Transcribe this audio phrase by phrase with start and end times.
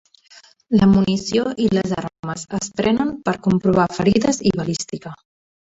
[0.79, 5.19] La munició i les armes es prenen per comprovar ferides i balística.